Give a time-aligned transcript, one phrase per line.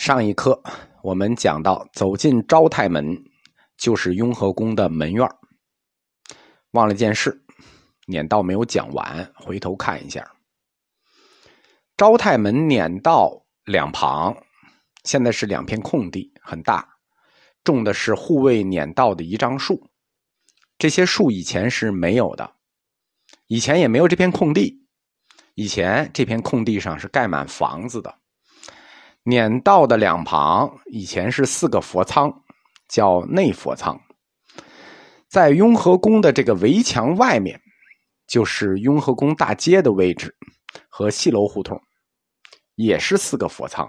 [0.00, 0.62] 上一课
[1.02, 3.22] 我们讲到，走进昭泰门
[3.76, 5.28] 就是雍和宫的门院
[6.70, 7.44] 忘了件事，
[8.06, 10.32] 撵道没有讲完，回头看一下。
[11.98, 14.34] 昭泰门撵道两旁
[15.04, 16.96] 现在是两片空地，很大，
[17.62, 19.90] 种的是护卫撵道的一樟树。
[20.78, 22.54] 这些树以前是没有的，
[23.48, 24.86] 以前也没有这片空地，
[25.54, 28.19] 以前这片空地上是盖满房子的。
[29.24, 32.32] 撵道的两旁以前是四个佛仓，
[32.88, 34.00] 叫内佛仓。
[35.28, 37.60] 在雍和宫的这个围墙外面，
[38.26, 40.34] 就是雍和宫大街的位置
[40.88, 41.80] 和戏楼胡同，
[42.74, 43.88] 也是四个佛仓。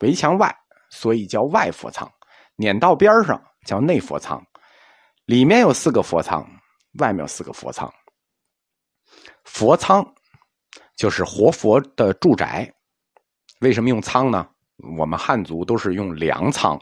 [0.00, 0.56] 围墙外，
[0.90, 2.08] 所以叫外佛仓；
[2.56, 4.42] 撵道边上叫内佛仓。
[5.26, 6.44] 里面有四个佛仓，
[6.98, 7.92] 外面有四个佛仓。
[9.44, 10.14] 佛仓
[10.96, 12.72] 就是活佛的住宅。
[13.60, 14.48] 为什么用仓呢？
[14.98, 16.78] 我们汉族都是用粮仓，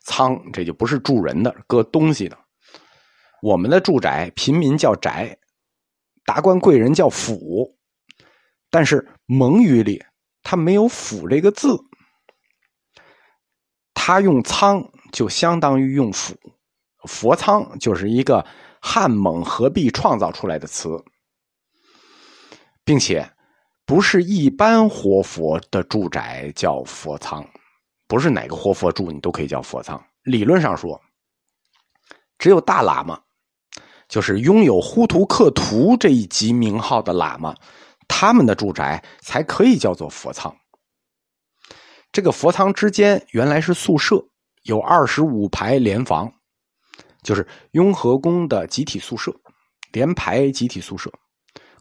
[0.00, 2.38] 仓这就不是住人的，搁东西的。
[3.42, 5.38] 我们的住宅，平民叫宅，
[6.24, 7.76] 达官贵人叫府，
[8.70, 10.02] 但是蒙语里
[10.42, 11.78] 它没有府这个字，
[13.92, 16.34] 它用仓就相当于用府。
[17.04, 18.46] 佛仓就是一个
[18.80, 21.04] 汉蒙合璧创造出来的词，
[22.84, 23.30] 并且。
[23.88, 27.42] 不是一般活佛的住宅叫佛仓，
[28.06, 29.98] 不是哪个活佛住你都可以叫佛仓。
[30.24, 31.00] 理论上说，
[32.38, 33.18] 只有大喇嘛，
[34.06, 37.56] 就是拥有呼图克图这一级名号的喇嘛，
[38.06, 40.54] 他们的住宅才可以叫做佛仓。
[42.12, 44.22] 这个佛仓之间原来是宿舍，
[44.64, 46.30] 有二十五排连房，
[47.22, 49.34] 就是雍和宫的集体宿舍，
[49.92, 51.10] 连排集体宿舍，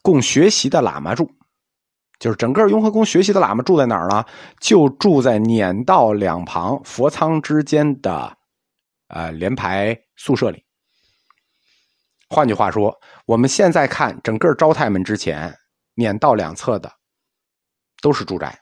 [0.02, 1.30] 供学习的喇嘛住。
[2.20, 4.26] 就是整个雍和宫学习的喇嘛住在哪儿呢？
[4.60, 8.36] 就住在辇道两旁佛仓之间的，
[9.10, 10.64] 呃连排宿舍里。
[12.28, 15.55] 换句话说，我们现在看整个昭泰门之前
[15.95, 16.92] 辇道两侧的
[18.02, 18.60] 都是住宅，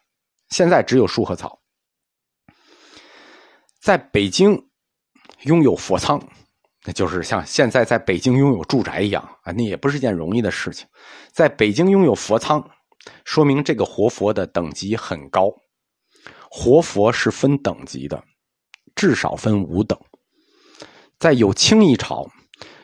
[0.49, 1.57] 现在只有树和草。
[3.79, 4.67] 在北京
[5.43, 6.21] 拥有佛仓，
[6.83, 10.85] 那就是像现在在北京拥有住宅一样啊，那也不是件容易的事情。
[11.31, 12.61] 在北京拥有佛仓。
[13.23, 15.51] 说明这个活佛的等级很高，
[16.49, 18.23] 活佛是分等级的，
[18.95, 19.99] 至少分五等。
[21.19, 22.27] 在有清一朝，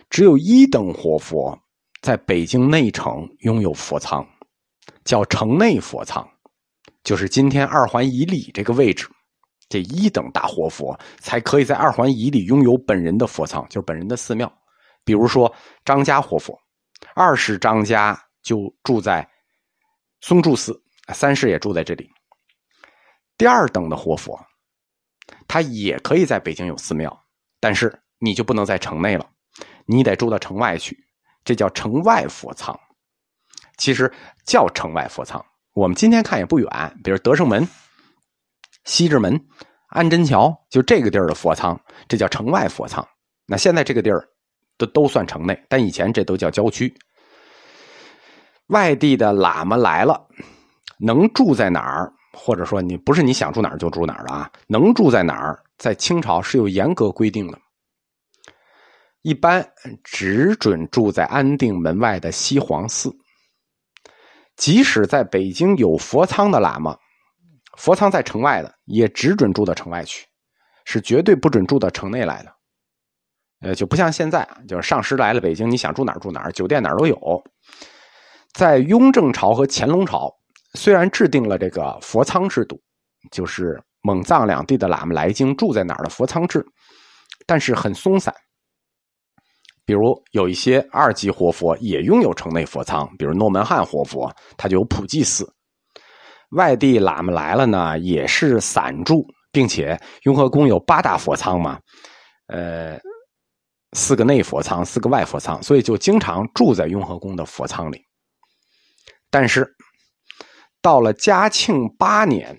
[0.09, 1.57] 只有一等活佛
[2.01, 4.25] 在北京内城拥有佛仓，
[5.03, 6.27] 叫城内佛仓，
[7.03, 9.07] 就是今天二环以里这个位置，
[9.69, 14.51] 这一等大活佛才可以在二环以里拥有本人的佛仓，就是本人的寺庙。
[15.03, 15.51] 比如说
[15.83, 16.57] 张家活佛，
[17.15, 19.27] 二世张家就住在。
[20.21, 20.81] 松柱寺，
[21.13, 22.09] 三世也住在这里。
[23.37, 24.39] 第二等的活佛，
[25.47, 27.25] 他也可以在北京有寺庙，
[27.59, 29.27] 但是你就不能在城内了，
[29.85, 30.97] 你得住到城外去，
[31.43, 32.79] 这叫城外佛仓。
[33.77, 34.13] 其实
[34.45, 35.43] 叫城外佛仓，
[35.73, 36.69] 我们今天看也不远，
[37.03, 37.67] 比如德胜门、
[38.85, 39.43] 西直门、
[39.87, 43.05] 安贞桥，就这个地儿的佛仓，这叫城外佛仓。
[43.47, 44.29] 那现在这个地儿
[44.77, 46.93] 都都算城内，但以前这都叫郊区。
[48.71, 50.27] 外地的喇嘛来了，
[50.99, 52.11] 能住在哪儿？
[52.33, 54.49] 或者说，你不是你想住哪儿就住哪儿的啊？
[54.67, 55.61] 能住在哪儿？
[55.77, 57.59] 在清朝是有严格规定的，
[59.21, 59.67] 一般
[60.03, 63.13] 只准住在安定门外的西黄寺。
[64.55, 66.95] 即使在北京有佛仓的喇嘛，
[67.77, 70.25] 佛仓在城外的，也只准住到城外去，
[70.85, 72.53] 是绝对不准住到城内来的。
[73.61, 77.43] 呃，就不像现在，就是上师来了北京，你想住哪儿住哪儿，酒店哪儿都有。
[78.53, 80.29] 在雍正朝和乾隆朝，
[80.73, 82.79] 虽然制定了这个佛仓制度，
[83.31, 86.65] 就是蒙藏两地的喇嘛来京住在哪儿的佛仓制，
[87.45, 88.33] 但是很松散。
[89.83, 95.51] 比如有一些二级活佛也拥有城内佛仓，比如诺门汉活佛，他就有普济寺。
[96.51, 101.79] 外地喇嘛来了呢，也是散住，并且雍和宫有八大佛仓嘛，
[102.47, 102.99] 呃，
[103.93, 108.01] 四个内佛仓，四个外佛仓，所以就经常住在雍和宫的佛仓里。
[109.31, 109.75] 但是，
[110.81, 112.55] 到了嘉庆八年，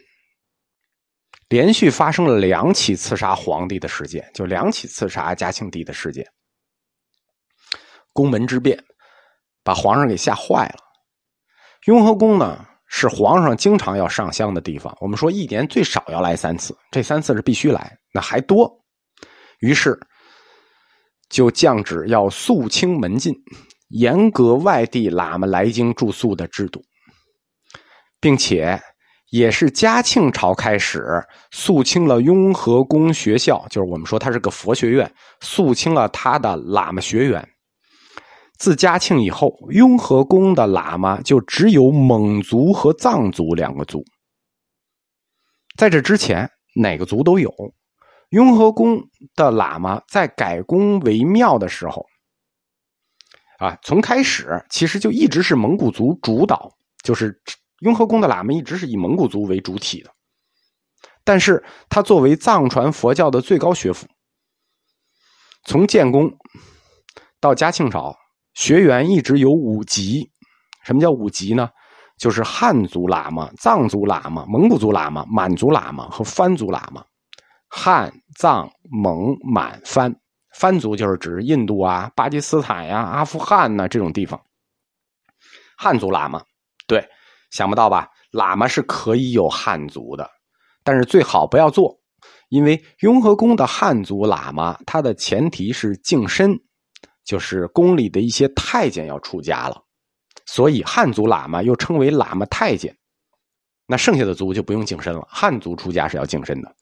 [1.48, 6.26] 连续发生了两起刺杀皇帝的事件，就两起刺杀嘉庆帝的事件。
[8.14, 8.82] 宫门之变，
[9.62, 10.78] 把皇上给吓坏了。
[11.84, 14.96] 雍和宫呢，是皇上经常要上香的地方。
[14.98, 18.70] 我们说一年最少要来三次，这三次是必须来，那还多。
[19.60, 19.98] 于是，
[21.28, 23.34] 就降旨要肃清门禁。
[23.92, 26.82] 严格外地喇嘛来京住宿的制度，
[28.20, 28.80] 并且
[29.30, 35.10] 也是嘉庆朝开始肃清了雍和宫学校，就是我们说它是个佛学院，
[35.40, 37.48] 肃清了他的喇嘛学员。
[38.58, 44.04] 自嘉庆以后，雍和宫的喇嘛就只有蒙族和藏族两个族。
[45.76, 47.52] 在这之前，哪个族都有。
[48.30, 49.02] 雍和宫
[49.34, 52.06] 的喇嘛在改宫为庙的时候，
[53.62, 56.70] 啊，从开始其实就一直是蒙古族主导，
[57.04, 57.40] 就是。
[57.82, 60.10] 雍和宫的喇嘛一直是以蒙古族为主体的，
[61.24, 64.06] 但是他作为藏传佛教的最高学府，
[65.64, 66.30] 从建宫
[67.40, 68.14] 到嘉庆朝，
[68.54, 70.30] 学员一直有五级。
[70.84, 71.68] 什么叫五级呢？
[72.18, 77.04] 就是汉族喇嘛、藏族喇嘛、蒙古族喇嘛、满族喇嘛和番族喇嘛。
[77.68, 80.14] 汉、藏、蒙、满、番，
[80.54, 84.40] 番族就是指印度啊、巴基斯坦呀、阿富汗呐这种地方。
[85.76, 86.42] 汉族喇嘛，
[86.86, 87.06] 对。
[87.50, 88.08] 想不到吧？
[88.30, 90.26] 喇嘛是可以有汉族的，
[90.82, 92.00] 但是最好不要做，
[92.48, 96.58] 因为雍和宫的汉族喇嘛，它的前提是净身，
[97.26, 99.82] 就是宫里的一些太监要出家了，
[100.46, 102.96] 所以汉族喇嘛又称为喇嘛太监。
[103.86, 106.74] 那剩下的族就不用净身了，汉族出家是要净身的。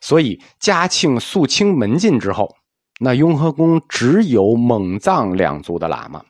[0.00, 2.56] 所以嘉庆肃清门禁之后，
[2.98, 6.24] 那雍和宫只有蒙藏两族的喇嘛。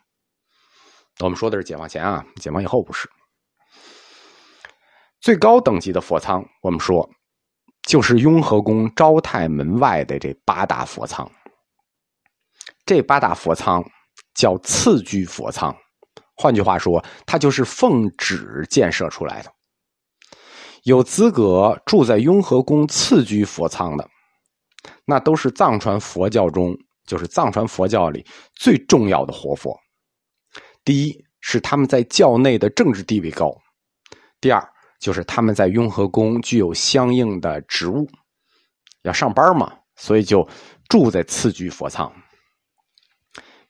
[1.21, 3.09] 我们说的是解放前啊，解放以后不是。
[5.21, 7.09] 最高等级的佛仓，我们说
[7.89, 11.31] 就是雍和宫昭泰门外的这八大佛仓。
[12.85, 13.83] 这八大佛仓
[14.35, 15.75] 叫次居佛仓，
[16.37, 19.53] 换句话说，它就是奉旨建设出来的。
[20.85, 24.09] 有资格住在雍和宫次居佛仓的，
[25.05, 28.25] 那都是藏传佛教中，就是藏传佛教里
[28.55, 29.79] 最重要的活佛。
[30.85, 33.57] 第一是他们在教内的政治地位高，
[34.41, 34.73] 第二。
[34.99, 38.09] 就是他们在雍和宫具有相应的职务，
[39.03, 40.49] 要上班嘛，所以就
[40.89, 42.11] 住在次居佛仓。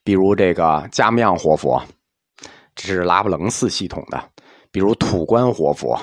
[0.05, 1.83] 比如这个加木样活佛，
[2.77, 4.19] 这是拉卜楞寺系统的；
[4.71, 6.01] 比如土官活佛、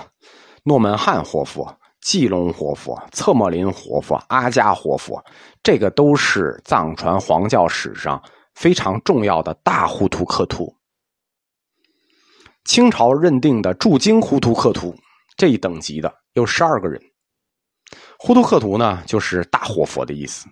[0.66, 5.24] 诺门汉活佛、季隆活佛、策莫林活佛、阿加活佛，
[5.64, 8.22] 这个都是藏传黄教史上
[8.54, 10.76] 非常重要的大呼图克图。
[12.66, 14.96] 清朝认定的驻京呼图克图。
[15.36, 17.02] 这一等级的有十二个人，
[18.20, 20.48] 呼图克图呢，就是大活佛的意思。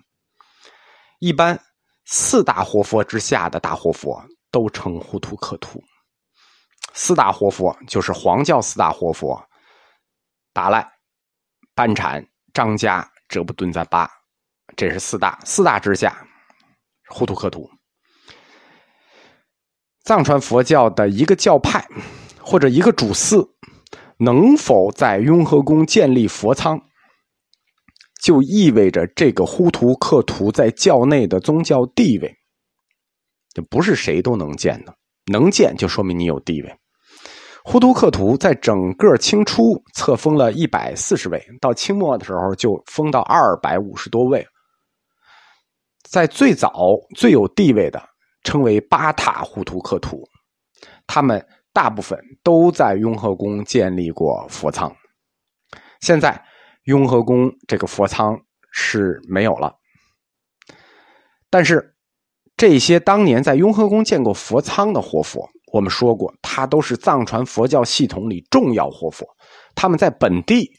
[1.20, 1.58] 一般
[2.06, 4.20] 四大活佛之下的大活佛
[4.50, 5.80] 都称呼图克图。
[6.94, 9.40] 四大活佛就是黄教四大活佛：
[10.52, 10.91] 达赖、
[11.74, 14.10] 班禅、张家、哲布顿赞巴，
[14.76, 15.38] 这是四大。
[15.44, 16.26] 四大之下，
[17.08, 17.70] 呼图克图。
[20.04, 21.86] 藏传佛教的一个教派
[22.40, 23.48] 或者一个主寺。
[24.18, 26.80] 能否在雍和宫建立佛仓，
[28.22, 32.32] 就意味着这个呼图克图在教内的宗教地位，
[33.52, 34.96] 这不是谁都能建的。
[35.32, 36.78] 能建就说明你有地位。
[37.64, 44.46] 呼图克图在整个清初册封了一百四十位，到清末的时候就封到二百五十多位。
[46.08, 46.72] 在最早
[47.16, 48.02] 最有地位的，
[48.44, 50.22] 称为巴塔呼图克图，
[51.06, 51.44] 他们。
[51.74, 54.94] 大部分都在雍和宫建立过佛仓，
[56.02, 56.38] 现在
[56.84, 58.38] 雍和宫这个佛仓
[58.70, 59.74] 是没有了。
[61.48, 61.94] 但是
[62.58, 69.26] 这些当年在雍和宫建过佛仓的活佛，我们说过，他都是藏传佛教系统里重要活佛，
[69.74, 70.70] 他们在本地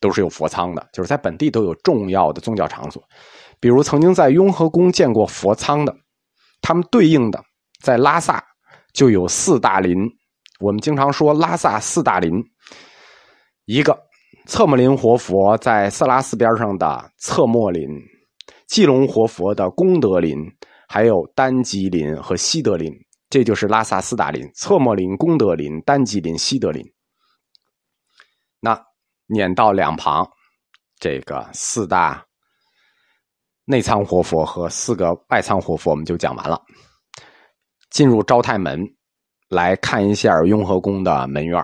[0.00, 3.02] 都是有佛仓的，就是在本地都有重要的宗教场所。
[3.60, 5.94] 比如曾经在雍和宫见过佛仓的，
[6.62, 7.42] 他们对应的
[7.82, 8.42] 在拉萨。
[8.92, 9.96] 就有四大林，
[10.60, 12.30] 我们经常说拉萨四大林，
[13.64, 13.98] 一个
[14.46, 17.88] 策莫林活佛在色拉寺边上的策莫林，
[18.68, 20.38] 季隆活佛的功德林，
[20.86, 22.92] 还有丹吉林和西德林，
[23.34, 26.88] 这就是拉萨四大林：策莫林、功德林、丹吉林、西德林。
[28.60, 28.80] 那
[29.26, 30.30] 撵到两旁，
[31.00, 32.24] 这个四大
[33.64, 36.62] 内仓活佛和四个外仓活佛，我们就讲完了。
[37.90, 38.80] 进入昭泰门，
[39.48, 41.60] 来看一下雍和宫的门院